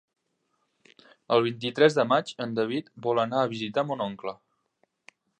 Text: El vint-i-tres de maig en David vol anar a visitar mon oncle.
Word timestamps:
El 1.35 1.43
vint-i-tres 1.47 1.97
de 1.99 2.05
maig 2.13 2.31
en 2.45 2.55
David 2.59 2.89
vol 3.07 3.21
anar 3.25 3.43
a 3.43 3.51
visitar 3.55 3.83
mon 3.91 4.01
oncle. 4.07 4.35